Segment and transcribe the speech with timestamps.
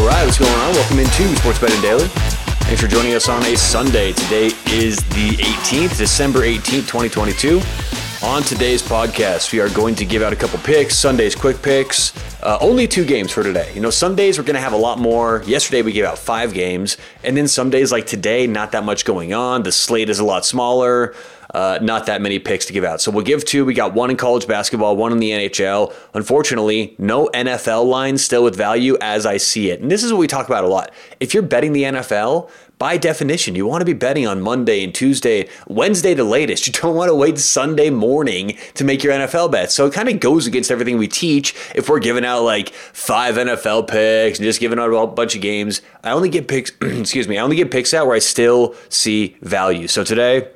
[0.00, 0.72] Alright, what's going on?
[0.72, 2.06] welcome into Sports Betting Daily.
[2.08, 4.12] Thanks for joining us on a Sunday.
[4.12, 7.60] Today is the 18th, December 18th, 2022.
[8.26, 12.16] On today's podcast, we are going to give out a couple picks, Sunday's quick picks.
[12.42, 13.70] Uh, only two games for today.
[13.74, 15.42] You know, some days we're going to have a lot more.
[15.44, 19.04] Yesterday we gave out five games, and then some days like today, not that much
[19.04, 19.64] going on.
[19.64, 21.14] The slate is a lot smaller.
[21.52, 23.00] Uh, not that many picks to give out.
[23.00, 23.64] So we'll give two.
[23.64, 25.92] We got one in college basketball, one in the NHL.
[26.14, 29.80] Unfortunately, no NFL lines still with value as I see it.
[29.80, 30.92] And this is what we talk about a lot.
[31.18, 32.50] If you're betting the NFL,
[32.80, 36.66] by definition, you want to be betting on Monday and Tuesday, Wednesday the latest.
[36.70, 39.74] You don't want to wait Sunday morning to make your NFL bets.
[39.74, 43.34] So it kind of goes against everything we teach if we're giving out like five
[43.34, 45.82] NFL picks and just giving out a bunch of games.
[46.02, 49.36] I only get picks, excuse me, I only get picks out where I still see
[49.42, 49.88] value.
[49.88, 50.48] So today,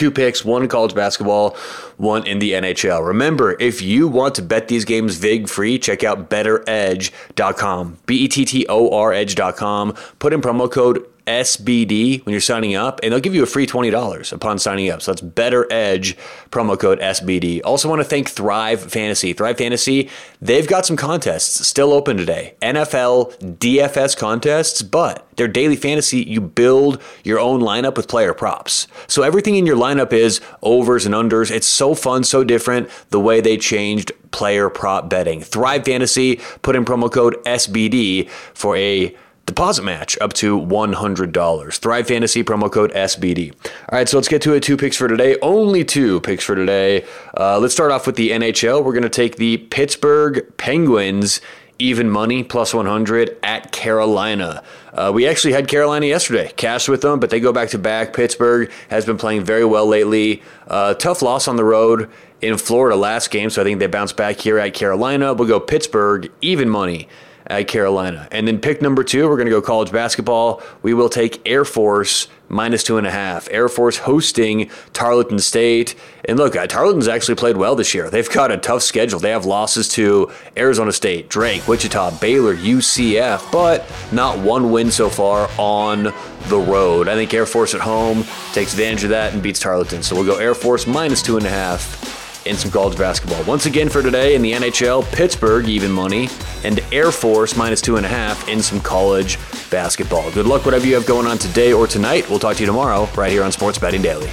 [0.00, 1.54] two picks, one in college basketball,
[1.98, 3.06] one in the NHL.
[3.06, 7.98] Remember, if you want to bet these games VIG free, check out bettoredge.com.
[8.06, 9.94] B E T T O R edge.com.
[10.18, 13.66] Put in promo code SBD when you're signing up, and they'll give you a free
[13.66, 15.02] $20 upon signing up.
[15.02, 16.16] So that's BettorEdge,
[16.50, 17.60] promo code SBD.
[17.64, 19.32] Also, want to thank Thrive Fantasy.
[19.32, 20.10] Thrive Fantasy,
[20.40, 26.40] they've got some contests still open today NFL DFS contests, but their daily fantasy, you
[26.40, 28.86] build your own lineup with player props.
[29.06, 31.50] So everything in your lineup is overs and unders.
[31.50, 35.40] It's so fun, so different the way they changed player prop betting.
[35.40, 39.16] Thrive Fantasy, put in promo code SBD for a
[39.50, 41.78] deposit match up to $100.
[41.78, 43.52] Thrive Fantasy promo code SBD.
[43.52, 44.62] All right, so let's get to it.
[44.62, 45.36] Two picks for today.
[45.42, 47.04] Only two picks for today.
[47.36, 48.84] Uh, let's start off with the NHL.
[48.84, 51.40] We're going to take the Pittsburgh Penguins
[51.80, 54.62] even money plus 100 at Carolina.
[54.92, 58.12] Uh, we actually had Carolina yesterday, cash with them, but they go back to back.
[58.12, 60.42] Pittsburgh has been playing very well lately.
[60.68, 62.08] Uh, tough loss on the road
[62.40, 65.34] in Florida last game, so I think they bounce back here at Carolina.
[65.34, 67.08] We'll go Pittsburgh even money
[67.46, 68.28] at Carolina.
[68.30, 70.62] And then pick number two, we're going to go college basketball.
[70.82, 73.48] We will take Air Force minus two and a half.
[73.50, 75.94] Air Force hosting Tarleton State.
[76.24, 78.10] And look, uh, Tarleton's actually played well this year.
[78.10, 79.18] They've got a tough schedule.
[79.20, 85.08] They have losses to Arizona State, Drake, Wichita, Baylor, UCF, but not one win so
[85.08, 86.12] far on
[86.48, 87.08] the road.
[87.08, 90.02] I think Air Force at home takes advantage of that and beats Tarleton.
[90.02, 93.42] So we'll go Air Force minus two and a half in some college basketball.
[93.44, 96.28] Once again for today in the NHL, Pittsburgh even money
[96.64, 99.38] and Air Force minus two and a half in some college
[99.70, 100.30] basketball.
[100.32, 102.28] Good luck, whatever you have going on today or tonight.
[102.28, 104.30] We'll talk to you tomorrow right here on Sports Betting Daily.